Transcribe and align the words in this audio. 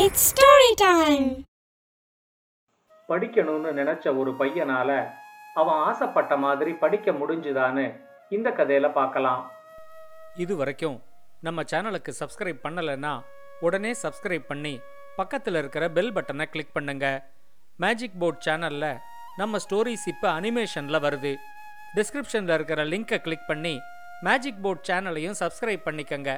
It's 0.00 0.22
story 0.30 0.70
time. 0.82 1.26
படிக்கணும்னு 3.10 3.70
நினைச்ச 3.78 4.04
ஒரு 4.20 4.32
பையனால 4.40 4.90
அவன் 5.60 5.78
ஆசைப்பட்ட 5.88 6.32
மாதிரி 6.44 6.72
படிக்க 6.82 7.12
முடிஞ்சுதான்னு 7.20 7.84
இந்த 8.36 8.48
கதையில 8.58 8.86
பார்க்கலாம். 8.98 9.42
இது 10.44 10.56
வரைக்கும் 10.60 10.98
நம்ம 11.46 11.62
சேனலுக்கு 11.72 12.12
சப்ஸ்கிரைப் 12.20 12.60
பண்ணலைன்னா 12.66 13.12
உடனே 13.68 13.92
சப்ஸ்கிரைப் 14.02 14.46
பண்ணி 14.50 14.74
பக்கத்தில் 15.20 15.58
இருக்கிற 15.60 15.86
பெல் 15.98 16.14
பட்டனை 16.18 16.46
கிளிக் 16.54 16.76
பண்ணுங்க. 16.78 17.06
மேஜிக் 17.84 18.18
போர்ட் 18.24 18.42
சேனல்ல 18.48 18.88
நம்ம 19.42 19.62
ஸ்டோரிஸ் 19.66 20.06
இப்போ 20.14 20.28
அனிமேஷனில் 20.40 21.04
வருது. 21.06 21.32
டிஸ்கிரிப்ஷனில் 21.98 22.54
இருக்கிற 22.58 22.84
லிங்கை 22.92 23.20
கிளிக் 23.28 23.48
பண்ணி 23.52 23.74
மேஜிக் 24.28 24.62
போர்ட் 24.66 24.84
சேனலையும் 24.90 25.40
சப்ஸ்கிரைப் 25.44 25.88
பண்ணிக்கங்க. 25.88 26.30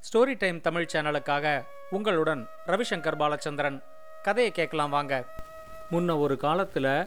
ஸ்டோரி 0.00 0.34
டைம் 0.38 0.60
தமிழ் 0.60 0.88
சேனலுக்காக 0.92 1.64
உங்களுடன் 1.90 2.48
ரவிசங்கர் 2.66 3.18
பாலச்சந்திரன். 3.18 3.82
கதையை 4.22 4.52
கேட்கலாம் 4.52 4.90
வாங்க. 4.90 5.24
முன்ன 5.92 6.18
ஒரு 6.18 6.36
காலத்தில் 6.36 7.06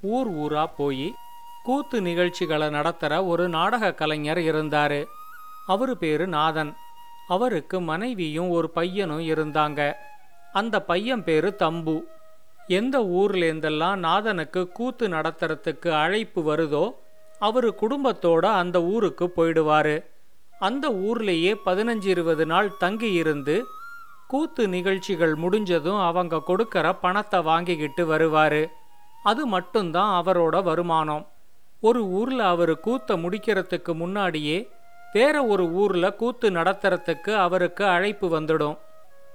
ஊர் 0.00 0.30
ஊரா 0.32 0.70
போய் 0.76 1.14
கூத்து 1.62 2.00
நிகழ்ச்சிகளை 2.00 2.68
நடத்துகிற 2.68 3.24
ஒரு 3.24 3.48
நாடக 3.48 3.94
கலைஞர் 3.94 4.38
இருந்தார். 4.38 5.04
அவரு 5.66 5.96
பேரு 5.96 6.26
நாதன். 6.26 6.76
அவருக்கு 7.28 7.80
மனைவியும் 7.80 8.50
ஒரு 8.50 8.70
பையனும் 8.70 9.20
இருந்தாங்க. 9.20 9.94
அந்த 10.52 10.82
பையன் 10.82 11.24
பேரு 11.24 11.56
தம்பு. 11.58 12.02
எந்த 12.66 13.00
ஊர்லேருந்தெல்லாம் 13.00 13.96
நாதனுக்கு 13.96 14.72
கூத்து 14.72 15.08
நடத்துறதுக்கு 15.08 15.88
அழைப்பு 15.88 16.56
வருதோ 16.56 16.94
அவர் 17.38 17.74
குடும்பத்தோட 17.74 18.46
அந்த 18.46 18.82
ஊருக்கு 18.82 19.32
போயிடுவாரு. 19.36 20.04
அந்த 20.58 20.90
ஊர்லேயே 20.90 21.52
பதினஞ்சு 21.66 22.06
இருபது 22.06 22.46
நாள் 22.46 22.76
தங்கி 22.76 23.12
இருந்து 23.12 23.64
கூத்து 24.26 24.68
நிகழ்ச்சிகள் 24.68 25.34
முடிஞ்சதும் 25.34 26.00
அவங்க 26.00 26.42
கொடுக்கற 26.48 26.96
பணத்தை 27.00 27.40
வாங்கிக்கிட்டு 27.40 28.06
வருவார். 28.06 28.70
அது 29.22 29.46
மட்டும்தான் 29.46 30.24
அவரோட 30.24 30.62
வருமானம். 30.62 31.26
ஒரு 31.80 32.04
ஊரில் 32.04 32.40
அவர் 32.40 32.72
கூத்த 32.72 33.16
முடிக்கிறதுக்கு 33.24 33.94
முன்னாடியே 33.94 34.68
வேற 35.12 35.44
ஒரு 35.44 35.70
ஊரில் 35.70 36.16
கூத்து 36.16 36.50
நடத்துறதுக்கு 36.50 37.34
அவருக்கு 37.34 37.84
அழைப்பு 37.84 38.40
வந்துடும். 38.40 38.78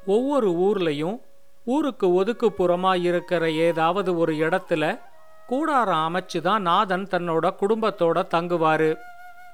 ஒவ்வொரு 0.05 0.49
ஊர்லையும் 0.51 1.17
ஊருக்கு 1.65 2.23
ஒதுக்குப்புறமா 2.23 3.01
இருக்கிற 3.01 3.51
ஏதாவது 3.51 4.17
ஒரு 4.17 4.33
இடத்துல 4.33 4.99
கூடாரம் 5.47 6.03
அமைச்சு 6.07 6.41
தான் 6.41 6.61
நாதன் 6.61 7.07
தன்னோட 7.11 7.55
குடும்பத்தோட 7.61 8.19
தங்குவாரு. 8.35 8.95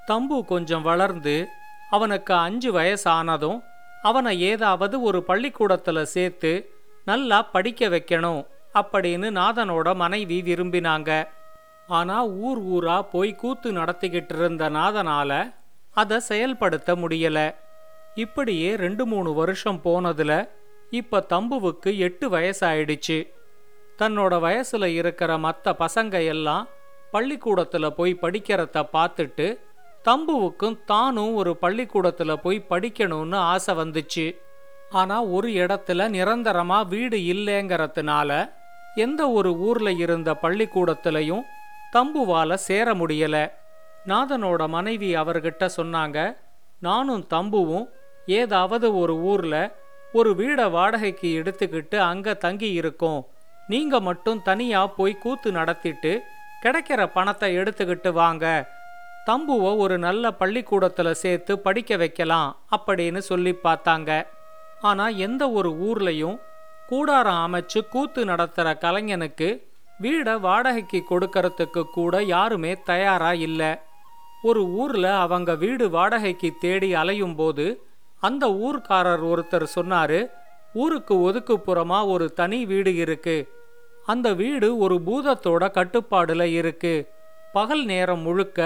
தம்பு 0.05 0.45
கொஞ்சம் 0.45 0.81
வளர்ந்து 0.81 1.47
அவனுக்கு 1.89 2.33
அஞ்சு 2.33 2.71
வயசானதும் 2.73 3.63
அவனை 4.01 4.41
ஏதாவது 4.41 5.01
ஒரு 5.01 5.23
பள்ளிக்கூடத்தில் 5.23 6.05
சேர்த்து 6.05 6.69
நல்லா 7.05 7.41
படிக்க 7.41 7.89
வைக்கணும் 7.89 8.45
அப்படின்னு 8.73 9.29
நாதனோட 9.39 9.95
மனைவி 9.95 10.41
விரும்பினாங்க. 10.41 11.27
ஆனா 11.87 12.25
ஊர் 12.25 12.59
ஊரா 12.65 13.01
போய் 13.01 13.33
கூத்து 13.33 13.71
நடத்திக்கிட்டு 13.71 14.35
இருந்த 14.35 14.69
நாதனால 14.69 15.53
அதை 15.93 16.19
செயல்படுத்த 16.19 16.95
முடியல. 16.95 17.55
இப்படியே 18.15 18.75
ரெண்டு 18.75 19.05
மூணு 19.05 19.33
வருஷம் 19.33 19.81
போனதுல 19.83 20.49
இப்ப 20.89 21.25
தம்புவுக்கு 21.29 21.97
எட்டு 21.97 22.29
வயசாயிடுச்சு. 22.29 23.27
தன்னோட 23.99 24.33
வயசுல 24.45 24.85
இருக்கிற 24.85 25.37
மற்ற 25.37 25.75
பசங்க 25.79 26.25
எல்லாம் 26.25 26.67
பள்ளிக்கூடத்துல 27.13 27.89
போய் 27.89 28.17
படிக்கிறத 28.21 28.83
பார்த்துட்டு 28.93 29.47
தம்புவுக்கும் 30.05 30.78
தானும் 30.86 31.33
ஒரு 31.36 31.55
பள்ளிக்கூடத்தில் 31.55 32.42
போய் 32.42 32.67
படிக்கணும்னு 32.69 33.36
ஆசை 33.36 33.75
வந்துச்சு. 33.75 34.36
ஆனால் 34.89 35.25
ஒரு 35.28 35.50
இடத்துல 35.50 36.08
நிரந்தரமாக 36.09 36.89
வீடு 36.89 37.17
இல்லைங்கிறதுனால 37.17 38.30
எந்த 38.95 39.22
ஒரு 39.30 39.58
ஊரில் 39.58 39.97
இருந்த 39.97 40.30
பள்ளிக்கூடத்திலையும் 40.33 41.44
தம்புவால 41.95 42.53
சேர 42.53 42.94
முடியல. 42.94 43.52
நாதனோட 44.05 44.67
மனைவி 44.67 45.15
அவர்கிட்ட 45.15 45.70
சொன்னாங்க 45.77 46.38
நானும் 46.80 47.23
தம்புவும் 47.33 47.88
ஏதாவது 48.26 48.98
ஒரு 48.98 49.15
ஊர்ல 49.21 49.55
ஒரு 50.14 50.30
வீடை 50.32 50.65
வாடகைக்கு 50.71 51.30
எடுத்துக்கிட்டு 51.42 51.98
அங்க 51.98 52.33
தங்கி 52.33 52.71
இருக்கோம். 52.71 53.21
நீங்க 53.67 53.99
மட்டும் 53.99 54.42
தனியா 54.42 54.88
போய் 54.88 55.17
கூத்து 55.17 55.52
நடத்திட்டு 55.52 56.11
கிடைக்கிற 56.64 57.02
பணத்தை 57.14 57.58
எடுத்துக்கிட்டு 57.58 58.11
வாங்க. 58.11 58.45
தம்புவை 59.29 59.71
ஒரு 59.83 59.95
நல்ல 60.05 60.31
பள்ளிக்கூடத்தில் 60.41 61.19
சேர்த்து 61.23 61.53
படிக்க 61.65 61.97
வைக்கலாம் 62.03 62.51
அப்படின்னு 62.75 63.21
சொல்லி 63.29 63.53
பார்த்தாங்க. 63.65 64.11
ஆனால் 64.89 65.17
எந்த 65.27 65.43
ஒரு 65.59 65.71
ஊர்லையும் 65.87 66.37
கூடாரம் 66.91 67.41
அமைச்சு 67.45 67.79
கூத்து 67.93 68.21
நடத்துகிற 68.29 68.69
கலைஞனுக்கு 68.83 69.49
வீடை 70.03 70.33
வாடகைக்கு 70.45 70.99
கொடுக்கறதுக்கு 71.09 71.81
கூட 71.97 72.23
யாருமே 72.33 72.71
தயாராக 72.89 73.43
இல்லை. 73.47 73.71
ஒரு 74.49 74.61
ஊரில் 74.81 75.11
அவங்க 75.23 75.51
வீடு 75.63 75.85
வாடகைக்கு 75.95 76.49
தேடி 76.63 76.89
அலையும் 77.01 77.37
போது 77.39 77.65
அந்த 78.27 78.45
ஊர்க்காரர் 78.67 79.23
ஒருத்தர் 79.31 79.65
சொன்னார் 79.77 80.19
ஊருக்கு 80.81 81.15
ஒதுக்குப்புறமாக 81.27 82.11
ஒரு 82.13 82.25
தனி 82.39 82.59
வீடு 82.71 82.91
இருக்கு. 83.03 83.37
அந்த 84.11 84.27
வீடு 84.41 84.67
ஒரு 84.85 84.95
பூதத்தோட 85.07 85.63
கட்டுப்பாடில் 85.77 86.47
இருக்கு. 86.59 86.93
பகல் 87.53 87.83
நேரம் 87.91 88.23
முழுக்க 88.27 88.59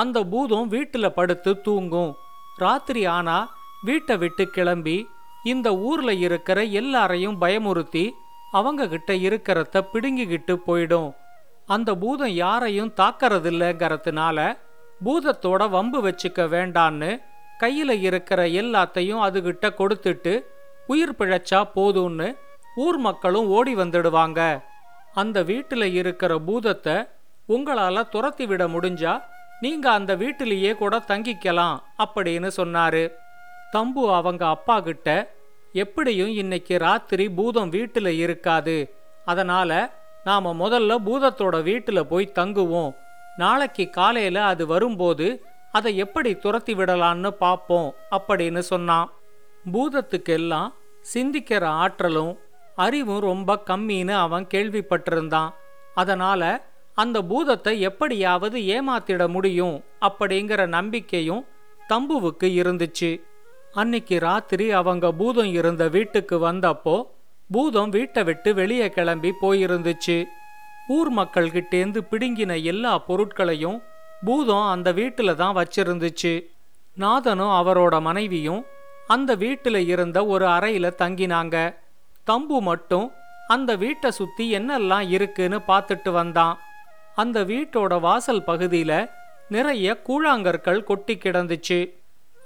அந்த 0.00 0.18
பூதம் 0.32 0.68
வீட்டில் 0.74 1.16
படுத்து 1.18 1.52
தூங்கும். 1.66 2.12
ராத்திரி 2.62 3.02
ஆனா 3.16 3.36
வீட்டை 3.88 4.14
விட்டு 4.22 4.44
கிளம்பி 4.56 4.98
இந்த 5.52 5.68
ஊர்ல 5.88 6.10
இருக்கிற 6.26 6.58
எல்லாரையும் 6.80 7.36
பயமுறுத்தி 7.42 8.04
அவங்க 8.58 8.88
கிட்ட 8.92 9.12
இருக்கிறத 9.28 9.82
பிடுங்கிக்கிட்டு 9.92 10.54
போயிடும். 10.66 11.10
அந்த 11.74 11.90
பூதம் 12.02 12.34
யாரையும் 12.44 12.92
தாக்கறதில்லைங்கிறதுனால 13.00 14.38
பூதத்தோட 15.06 15.62
வம்பு 15.74 15.98
வச்சுக்க 16.06 16.44
வேண்டான்னு 16.54 17.10
கையில 17.62 17.90
இருக்கிற 18.08 18.40
எல்லாத்தையும் 18.60 19.24
அதுகிட்ட 19.26 19.66
கொடுத்துட்டு 19.80 20.32
உயிர் 20.92 21.16
பிழைச்சா 21.18 21.60
போதும்னு 21.76 22.28
ஊர் 22.84 22.98
மக்களும் 23.06 23.48
ஓடி 23.56 23.72
வந்துடுவாங்க. 23.82 24.40
அந்த 25.20 25.38
வீட்டில் 25.50 25.86
இருக்கிற 26.00 26.32
பூதத்தை 26.48 26.96
உங்களால 27.54 28.02
துரத்தி 28.14 28.46
விட 28.46 28.62
முடிஞ்சா 28.74 29.12
நீங்க 29.60 29.90
அந்த 29.90 30.14
வீட்டிலேயே 30.14 30.74
கூட 30.74 30.98
தங்கிக்கலாம் 30.98 31.78
அப்படின்னு 31.98 32.50
சொன்னாரு. 32.56 33.12
தம்பு 33.72 34.14
அவங்க 34.14 34.48
அப்பா 34.48 34.80
கிட்ட 34.80 35.34
எப்படியும் 35.72 36.28
இன்னைக்கு 36.28 36.78
ராத்திரி 36.78 37.30
பூதம் 37.30 37.68
வீட்டில் 37.68 38.06
இருக்காது. 38.06 38.94
அதனால 39.24 39.92
நாம 40.24 40.68
முதல்ல 40.68 40.96
பூதத்தோட 41.06 41.62
வீட்டில் 41.62 42.06
போய் 42.06 42.32
தங்குவோம். 42.34 42.94
நாளைக்கு 43.36 43.90
காலையில 43.90 44.44
அது 44.44 44.66
வரும்போது 44.66 45.42
அதை 45.72 45.96
எப்படி 45.96 46.34
துரத்தி 46.34 46.74
விடலான்னு 46.74 47.28
பார்ப்போம் 47.28 47.94
அப்படின்னு 48.10 48.58
சொன்னான். 48.58 49.12
பூதத்துக்கெல்லாம் 49.72 50.72
சிந்திக்கிற 51.14 51.64
ஆற்றலும் 51.64 52.38
அறிவும் 52.76 53.20
ரொம்ப 53.20 53.62
கம்மின்னு 53.66 54.10
அவன் 54.10 54.46
கேள்விப்பட்டிருந்தான். 54.54 55.54
அதனால 55.94 56.67
அந்த 57.02 57.18
பூதத்தை 57.22 57.74
எப்படியாவது 57.88 58.58
ஏமாத்திட 58.76 59.22
முடியும் 59.28 59.76
அப்படிங்கிற 60.08 60.60
நம்பிக்கையும் 60.76 61.42
தம்புவுக்கு 61.88 62.48
இருந்துச்சு. 62.60 63.10
அன்னைக்கு 63.72 64.16
ராத்திரி 64.18 64.66
அவங்க 64.80 65.06
பூதம் 65.12 65.52
இருந்த 65.58 65.84
வீட்டுக்கு 65.88 66.36
வந்தப்போ 66.48 66.96
பூதம் 67.50 67.88
வீட்டை 67.88 68.22
விட்டு 68.24 68.50
வெளியே 68.54 68.88
கிளம்பி 68.96 69.30
போயிருந்துச்சு. 69.42 70.16
ஊர் 70.96 71.10
மக்கள்கிட்டேந்து 71.14 72.00
பிடுங்கின 72.10 72.52
எல்லா 72.62 72.92
பொருட்களையும் 73.08 73.78
பூதம் 74.24 74.66
அந்த 74.74 74.88
வீட்டில் 74.92 75.38
தான் 75.42 75.56
வச்சிருந்துச்சு. 75.56 76.34
நாதனும் 76.96 77.54
அவரோட 77.60 77.94
மனைவியும் 78.00 78.62
அந்த 79.06 79.30
வீட்டில் 79.34 79.80
இருந்த 79.92 80.18
ஒரு 80.26 80.46
அறையில் 80.46 80.98
தங்கினாங்க. 81.02 81.56
தம்பு 82.26 82.58
மட்டும் 82.60 83.06
அந்த 83.46 83.70
வீட்டை 83.76 84.10
சுத்தி 84.10 84.46
என்னெல்லாம் 84.54 85.06
இருக்குன்னு 85.16 85.58
பார்த்துட்டு 85.70 86.10
வந்தான். 86.10 86.56
அந்த 87.18 87.38
வீட்டோட 87.44 88.00
வாசல் 88.00 88.44
பகுதியில 88.46 88.92
நிறைய 89.48 89.86
கூழாங்கற்கள் 90.06 90.84
கொட்டி 90.84 91.14
கிடந்துச்சு. 91.16 91.78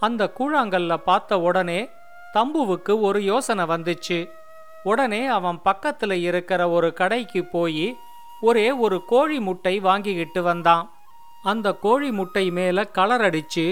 அந்த 0.01 0.23
கூழாங்கல்ல 0.39 0.97
பார்த்த 0.97 1.41
உடனே 1.41 1.81
தம்புவுக்கு 2.35 3.01
ஒரு 3.01 3.21
யோசனை 3.23 3.65
வந்துச்சு. 3.65 4.19
உடனே 4.83 5.27
அவன் 5.27 5.59
பக்கத்துல 5.65 6.13
இருக்கிற 6.13 6.71
ஒரு 6.71 6.93
கடைக்கு 6.93 7.45
போய் 7.45 7.97
ஒரே 8.41 8.71
ஒரு 8.85 9.05
கோழி 9.05 9.39
முட்டை 9.41 9.75
வாங்கிக்கிட்டு 9.79 10.43
வந்தான். 10.43 10.91
அந்த 11.43 11.75
கோழி 11.75 12.11
முட்டை 12.11 12.51
மேல 12.51 12.85
கலர் 12.85 13.21
அடிச்சு 13.21 13.67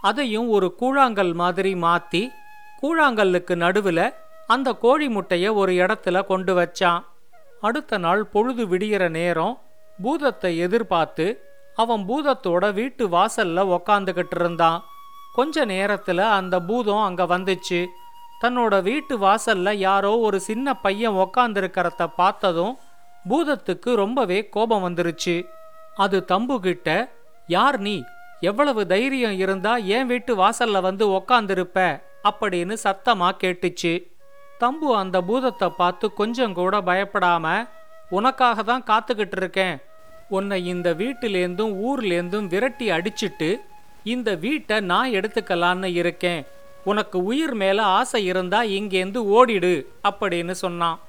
அதையும் 0.00 0.48
ஒரு 0.48 0.68
கூழாங்கல் 0.80 1.34
மாதிரி 1.34 1.74
மாத்தி 1.74 2.22
கூழாங்கல்லுக்கு 2.82 3.54
நடுவுல 3.64 4.00
அந்த 4.46 4.68
கோழி 4.84 5.08
முட்டைய 5.16 5.54
ஒரு 5.54 5.72
இடத்துல 5.72 6.24
கொண்டு 6.24 6.52
வச்சான். 6.60 7.02
அடுத்த 7.60 7.98
நாள் 7.98 8.24
பொழுது 8.24 8.62
விடியற 8.66 9.04
நேரம் 9.08 9.54
பூதத்தை 10.02 10.58
எதிர்பார்த்து 10.58 11.26
அவன் 11.74 12.02
பூதத்தோட 12.08 12.72
வீட்டு 12.72 13.08
வாசல்ல 13.08 13.64
உக்காந்துக்கிட்டு 13.76 14.38
இருந்தான். 14.40 14.82
கொஞ்ச 15.34 15.66
நேரத்துல 15.66 16.18
அந்த 16.18 16.60
பூதம் 16.60 17.02
அங்க 17.02 17.24
வந்துச்சு. 17.24 17.86
தன்னோட 18.42 18.82
வீட்டு 18.82 19.18
வாசல்ல 19.18 19.72
யாரோ 19.72 20.18
ஒரு 20.18 20.40
சின்ன 20.40 20.74
பையன் 20.74 21.12
உக்காந்துருக்கிறத 21.12 22.06
பார்த்ததும் 22.16 22.78
பூதத்துக்கு 23.28 23.94
ரொம்பவே 23.94 24.48
கோபம் 24.48 24.84
வந்துருச்சு. 24.88 25.46
அது 25.94 26.24
தம்பு 26.24 26.60
கிட்ட 26.60 27.12
யார் 27.46 27.78
நீ? 27.78 28.02
எவ்வளவு 28.40 28.86
தைரியம் 28.86 29.36
இருந்தா 29.38 29.76
என் 29.76 30.06
வீட்டு 30.06 30.36
வாசல்ல 30.36 30.80
வந்து 30.80 31.06
உக்காந்துருப்ப? 31.08 32.02
அப்படின்னு 32.30 32.76
சத்தமா 32.84 33.28
கேட்டுச்சு. 33.42 33.92
தம்பு 34.60 34.88
அந்த 34.96 35.20
பூதத்தை 35.20 35.68
பார்த்து 35.68 36.12
கொஞ்சம் 36.12 36.54
கூட 36.54 36.80
பயப்படாம 36.80 37.68
உனக்காக 38.10 38.62
தான் 38.62 38.84
காத்துக்கிட்டு 38.84 39.36
இருக்கேன். 39.36 39.76
உன்னை 40.32 40.66
இந்த 40.66 40.94
வீட்டிலேந்தும் 40.94 41.74
ஊர்லேருந்தும் 41.88 42.46
விரட்டி 42.46 42.90
அடிச்சிட்டு 42.90 43.60
இந்த 44.04 44.34
வீட்டை 44.34 44.80
நான் 44.80 45.10
எடுத்துக்கலான்னு 45.10 45.88
இருக்கேன். 45.94 46.46
உனக்கு 46.84 47.22
உயிர் 47.24 47.54
மேலே 47.54 47.78
ஆசை 47.78 48.24
இருந்தா 48.24 48.62
இங்கேருந்து 48.62 49.20
ஓடிடு 49.36 49.86
அப்படின்னு 50.08 50.50
சொன்னான். 50.50 51.00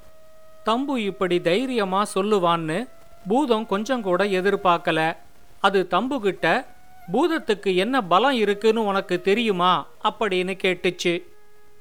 தம்பு 0.66 0.98
இப்படி 0.98 1.42
தைரியமா 1.42 2.06
சொல்லுவான்னு 2.16 2.88
பூதம் 3.28 3.66
கொஞ்சம் 3.66 4.02
கூட 4.02 4.24
எதிர்பார்க்கல. 4.24 5.16
அது 5.60 5.88
தம்புகிட்ட 5.92 6.66
பூதத்துக்கு 7.14 7.76
என்ன 7.76 8.02
பலம் 8.02 8.36
இருக்குன்னு 8.36 8.86
உனக்கு 8.86 9.22
தெரியுமா? 9.22 9.88
அப்படின்னு 10.04 10.54
கேட்டுச்சு. 10.64 11.24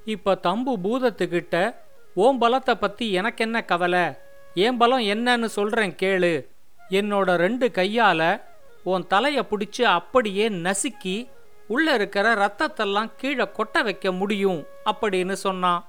இப்ப 0.05 0.39
தம்பு 0.43 0.73
பூதத்துக்கிட்ட 0.85 1.75
ஓம் 2.15 2.41
பலத்தை 2.41 2.75
பத்தி 2.75 3.13
எனக்கு 3.13 3.45
என்ன 3.45 3.65
கவலை? 3.65 4.05
என் 4.55 4.77
பலம் 4.77 5.01
என்னன்னு 5.01 5.45
சொல்றேன் 5.45 5.95
கேளு. 6.03 6.33
என்னோட 6.93 7.37
ரெண்டு 7.37 7.67
கையால 7.75 8.41
உன் 8.85 9.07
தலையை 9.07 9.43
பிடிச்சு 9.43 9.83
அப்படியே 9.83 10.49
நசுக்கி 10.49 11.17
உள்ள 11.67 11.95
இருக்கிற 11.95 12.35
ரத்தத்தெல்லாம் 12.35 13.11
கீழே 13.17 13.45
கொட்ட 13.45 13.83
வைக்க 13.85 14.13
முடியும் 14.13 14.67
அப்படின்னு 14.85 15.33
சொன்னான். 15.33 15.81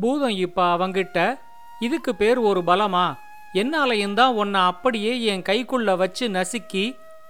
பூதம் 0.00 0.36
இப்ப 0.44 0.60
அவங்கிட்ட 0.76 1.38
இதுக்கு 1.80 2.14
பேர் 2.14 2.38
ஒரு 2.38 2.60
பலமா? 2.60 3.06
என்னாலையும் 3.54 4.14
தான் 4.14 4.34
உன்னை 4.34 4.60
அப்படியே 4.60 5.24
என் 5.24 5.42
கைக்குள்ள 5.42 5.96
வச்சு 5.96 6.28
நசுக்கி 6.28 6.84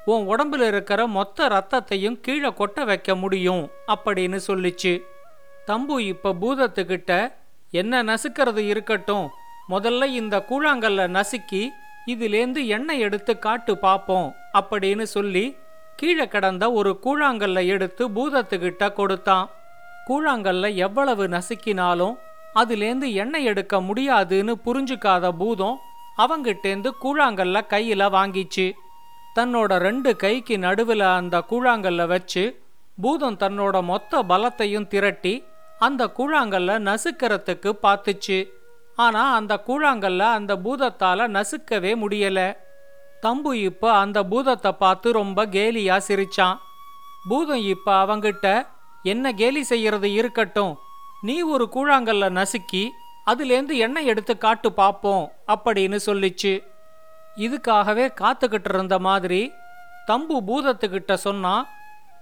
உன் 0.05 0.25
உடம்புல 0.29 0.67
இருக்கிற 0.67 1.07
மொத்த 1.07 1.49
ரத்தத்தையும் 1.49 2.21
கீழே 2.21 2.49
கொட்ட 2.49 2.85
வைக்க 2.85 3.17
முடியும் 3.17 3.71
அப்படின்னு 3.87 4.39
சொல்லிச்சு. 4.47 4.95
தம்பு 5.67 5.99
இப்ப 5.99 6.35
பூதத்துக்கிட்ட 6.41 7.33
என்ன 7.71 8.03
நசுக்கிறது 8.03 8.63
இருக்கட்டும். 8.73 9.27
முதல்ல 9.69 10.05
இந்த 10.05 10.45
கூழாங்கல்ல 10.49 11.03
நசுக்கி 11.19 11.63
இதிலேந்து 12.07 12.67
எண்ணெய் 12.67 13.01
எடுத்து 13.01 13.39
காட்டு 13.39 13.75
பாப்போம் 13.75 14.35
அப்படின்னு 14.59 15.03
சொல்லி 15.03 15.57
கீழே 15.97 16.29
கிடந்த 16.29 16.73
ஒரு 16.73 17.01
கூழாங்கல்ல 17.05 17.67
எடுத்து 17.67 18.09
பூதத்துக்கிட்ட 18.09 18.93
கொடுத்தான். 18.93 19.51
கூழாங்கல்ல 20.09 20.75
எவ்வளவு 20.75 21.29
நசுக்கினாலும் 21.29 22.15
அதுலேந்து 22.55 23.13
எண்ணெய் 23.13 23.45
எடுக்க 23.45 23.81
முடியாதுன்னு 23.81 24.57
புரிஞ்சுக்காத 24.65 25.29
பூதம் 25.29 25.79
அவங்கிட்டேந்து 26.19 26.91
கூழாங்கல்ல 27.03 27.61
கையில 27.71 28.09
வாங்கிச்சு. 28.17 28.73
தன்னோட 29.37 29.79
ரெண்டு 29.79 30.17
கைக்கு 30.17 30.59
நடுவில் 30.59 31.01
அந்த 31.01 31.45
கூழாங்கல்ல 31.51 32.07
வச்சு 32.07 32.63
பூதம் 33.03 33.37
தன்னோட 33.37 33.83
மொத்த 33.83 34.23
பலத்தையும் 34.23 34.87
திரட்டி 34.87 35.45
அந்த 35.79 36.11
கூழாங்கல்ல 36.17 36.73
நசுக்கிறதுக்கு 36.89 37.71
பார்த்துச்சு 37.83 38.49
ஆனா 38.97 39.35
அந்த 39.35 39.63
கூழாங்கல்ல 39.67 40.19
அந்த 40.19 40.57
பூதத்தால 40.57 41.29
நசுக்கவே 41.29 41.93
முடியல. 41.97 42.57
தம்பு 43.23 43.53
இப்ப 43.53 43.93
அந்த 43.93 44.23
பூதத்தை 44.23 44.73
பார்த்து 44.73 45.13
ரொம்ப 45.13 45.47
கேலியா 45.47 46.01
சிரிச்சான். 46.09 46.57
பூதம் 47.29 47.63
இப்ப 47.65 48.07
அவங்கிட்ட 48.07 48.67
என்ன 49.03 49.33
கேலி 49.33 49.63
செய்யறது 49.63 50.13
இருக்கட்டும். 50.13 50.79
நீ 51.23 51.41
ஒரு 51.43 51.69
கூழாங்கல்ல 51.75 52.29
நசுக்கி 52.31 52.89
அதுலேருந்து 53.27 53.75
எண்ணெய் 53.77 54.07
எடுத்து 54.07 54.39
காட்டு 54.39 54.71
பாப்போம் 54.71 55.29
அப்படின்னு 55.47 55.99
சொல்லிச்சு. 56.07 56.63
இதுக்காகவே 57.37 58.07
காத்துக்கிட்டு 58.21 58.75
இருந்த 58.75 58.99
மாதிரி 58.99 59.53
தம்பு 60.07 60.37
பூதத்துக்கிட்ட 60.47 61.15
சொன்னா 61.15 61.67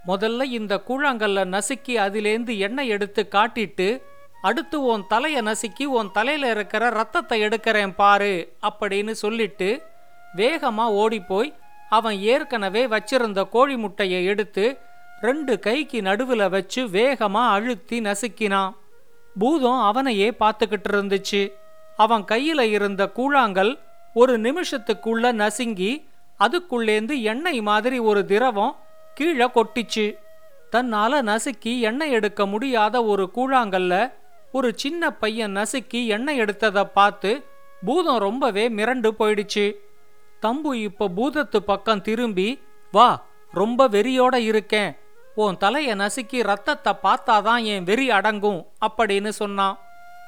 முதல்ல 0.06 0.42
இந்த 0.42 0.82
கூழாங்கல்ல 0.88 1.40
நசுக்கி 1.44 1.94
அதிலேந்து 2.06 2.58
எண்ணெய் 2.58 2.88
எடுத்து 2.88 3.28
காட்டிட்டு 3.32 4.02
அடுத்து 4.42 4.82
உன் 4.82 5.04
தலைய 5.10 5.40
நசுக்கி 5.42 5.84
உன் 5.84 6.10
தலையில 6.12 6.50
இருக்கிற 6.50 6.88
ரத்தத்தை 6.88 7.42
எடுக்கிறேன் 7.42 7.94
பாரு 7.94 8.56
அப்படின்னு 8.62 9.10
சொல்லிட்டு 9.10 9.82
வேகமா 10.36 10.84
ஓடிப்போய் 11.00 11.54
அவன் 11.88 12.18
ஏற்கனவே 12.18 12.86
வச்சிருந்த 12.86 13.48
கோழி 13.48 13.76
முட்டையை 13.76 14.24
எடுத்து 14.24 14.78
ரெண்டு 15.20 15.58
கைக்கு 15.58 16.00
நடுவுல 16.00 16.48
வச்சு 16.48 16.86
வேகமா 16.86 17.48
அழுத்தி 17.48 18.00
நசுக்கினான். 18.00 18.74
பூதம் 19.38 19.80
அவனையே 19.80 20.30
பார்த்துக்கிட்டு 20.30 20.90
இருந்துச்சு. 20.90 21.52
அவன் 21.96 22.22
கையில 22.22 22.60
இருந்த 22.60 23.10
கூழாங்கல் 23.16 23.78
ஒரு 24.14 24.40
நிமிஷத்துக்குள்ள 24.40 25.32
நசுங்கி 25.32 26.06
அதுக்குள்ளேந்து 26.38 27.22
எண்ணெய் 27.22 27.60
மாதிரி 27.60 27.98
ஒரு 27.98 28.24
திரவம் 28.24 28.76
கீழே 29.14 29.46
கொட்டிச்சு. 29.46 30.16
தன்னால 30.72 31.22
நசுக்கி 31.22 31.80
எண்ணெய் 31.80 32.10
எடுக்க 32.10 32.46
முடியாத 32.46 33.04
ஒரு 33.04 33.30
கூழாங்கல்ல 33.36 34.18
ஒரு 34.52 34.72
சின்ன 34.76 35.12
பையன் 35.12 35.56
நசுக்கி 35.56 36.06
எண்ணெய் 36.06 36.40
எடுத்ததை 36.40 36.84
பார்த்து 36.84 37.44
பூதம் 37.84 38.18
ரொம்பவே 38.18 38.68
மிரண்டு 38.68 39.10
போயிடுச்சு. 39.18 39.76
தம்பு 40.42 40.72
இப்ப 40.74 41.08
பூதத்து 41.08 41.56
பக்கம் 41.56 42.02
திரும்பி 42.02 42.60
வா 42.92 43.26
ரொம்ப 43.52 43.88
வெறியோட 43.88 44.34
இருக்கேன். 44.34 44.96
உன் 45.34 45.56
தலையை 45.56 45.94
நசுக்கி 45.94 46.42
ரத்தத்தை 46.42 46.92
பார்த்தாதான் 47.02 47.64
என் 47.64 47.84
வெறி 47.84 48.10
அடங்கும் 48.10 48.66
அப்படின்னு 48.86 49.28
சொன்னான். 49.28 49.78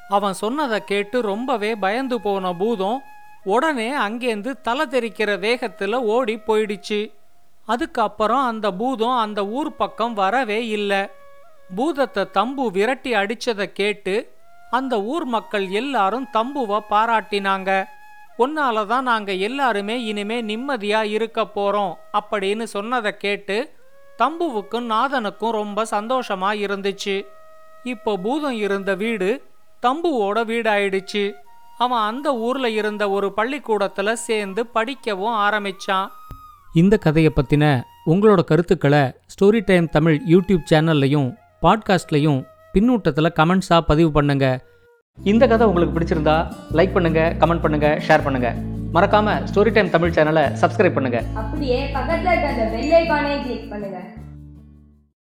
அவன் 0.08 0.32
சொன்னதை 0.32 0.84
கேட்டு 0.84 1.20
ரொம்பவே 1.20 1.76
பயந்து 1.76 2.20
போன 2.20 2.52
பூதம் 2.52 3.02
உடனே 3.44 3.90
அங்கேருந்து 3.96 4.60
தலை 4.60 4.86
தெறிக்கிற 4.86 5.30
வேகத்துல 5.46 5.94
ஓடி 5.94 6.36
போயிடுச்சு. 6.36 7.12
அதுக்கப்புறம் 7.66 8.44
அந்த 8.44 8.72
பூதம் 8.72 9.16
அந்த 9.16 9.46
ஊர் 9.46 9.76
பக்கம் 9.76 10.14
வரவே 10.14 10.66
இல்லை. 10.66 11.10
பூதத்தை 11.76 12.24
தம்பு 12.32 12.70
விரட்டி 12.70 13.14
அடிச்சதை 13.14 13.72
கேட்டு 13.72 14.14
அந்த 14.70 15.02
ஊர் 15.02 15.24
மக்கள் 15.24 15.68
எல்லாரும் 15.68 16.26
தம்புவை 16.32 16.78
பாராட்டினாங்க. 16.90 17.84
உன்னால 18.38 18.86
தான் 18.86 19.02
நாங்க 19.02 19.32
எல்லாருமே 19.32 20.04
இனிமே 20.04 20.42
நிம்மதியா 20.42 21.02
இருக்க 21.02 21.40
போறோம் 21.56 21.94
அப்படின்னு 22.18 22.62
சொன்னதை 22.62 23.16
கேட்டு 23.16 23.56
தம்புவுக்கும் 24.18 24.86
நாதனுக்கும் 24.94 25.50
ரொம்ப 25.50 25.84
சந்தோஷமா 25.90 26.50
இருந்துச்சு. 26.64 27.24
இப்போ 27.82 28.16
பூதம் 28.16 28.56
இருந்த 28.56 28.94
வீடு 28.94 29.44
தம்புவோட 29.82 30.38
வீடாயிடுச்சு. 30.50 31.32
அவன் 31.78 32.00
அந்த 32.00 32.36
ஊர்ல 32.36 32.70
இருந்த 32.70 33.10
ஒரு 33.10 33.32
பள்ளிக்கூடத்துல 33.36 34.12
சேர்ந்து 34.12 34.66
படிக்கவும் 34.66 35.36
ஆரம்பிச்சான். 35.36 36.08
இந்த 36.74 36.96
கதையை 36.96 37.32
பத்தின 37.36 37.64
உங்களோட 38.06 38.40
கருத்துக்களை 38.44 39.00
ஸ்டோரி 39.32 39.60
டைம் 39.64 39.88
தமிழ் 39.88 40.22
யூடியூப் 40.28 40.68
சேனல்லையும் 40.70 41.30
பாட்காஸ்ட்லையும் 41.64 42.38
பின்னூட்டத்தில் 42.74 43.34
கமெண்ட்ஸாக 43.38 43.80
பதிவு 43.80 44.10
பண்ணுங்க. 44.12 44.46
இந்த 45.18 45.44
கதை 45.46 45.66
உங்களுக்கு 45.66 45.94
பிடிச்சிருந்தா 45.96 46.36
லைக் 46.72 46.92
பண்ணுங்க 46.92 47.20
கமெண்ட் 47.40 47.60
பண்ணுங்க 47.60 47.88
ஷேர் 48.06 48.24
பண்ணுங்க. 48.24 48.48
மறக்காம 48.94 49.34
ஸ்டோரி 49.50 49.72
டைம் 49.72 49.90
தமிழ் 49.90 50.14
சேனலை 50.16 50.44
சப்ஸ்கிரைப் 50.62 50.96
பண்ணுங்க. 50.96 51.22
அப்படியே 51.34 51.78
பக்கத்துல 51.94 52.30
இருக்க 52.32 52.48
அந்த 52.54 52.64
பெல் 52.74 52.92
ஐகானையும் 53.00 53.44
கிளிக் 53.44 53.70
பண்ணுங்க. 53.70 53.98